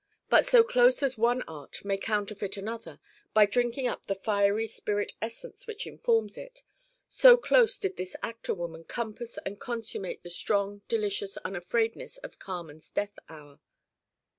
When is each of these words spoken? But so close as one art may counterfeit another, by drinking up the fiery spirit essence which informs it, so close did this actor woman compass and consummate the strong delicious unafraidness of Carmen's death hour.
But 0.29 0.47
so 0.47 0.63
close 0.63 1.03
as 1.03 1.15
one 1.15 1.43
art 1.43 1.85
may 1.85 1.95
counterfeit 1.95 2.57
another, 2.57 2.99
by 3.35 3.45
drinking 3.45 3.85
up 3.85 4.07
the 4.07 4.15
fiery 4.15 4.65
spirit 4.65 5.11
essence 5.21 5.67
which 5.67 5.85
informs 5.85 6.39
it, 6.39 6.63
so 7.07 7.37
close 7.37 7.77
did 7.77 7.97
this 7.97 8.15
actor 8.23 8.55
woman 8.55 8.83
compass 8.83 9.37
and 9.45 9.59
consummate 9.59 10.23
the 10.23 10.31
strong 10.31 10.81
delicious 10.87 11.37
unafraidness 11.45 12.17
of 12.23 12.39
Carmen's 12.39 12.89
death 12.89 13.19
hour. 13.29 13.59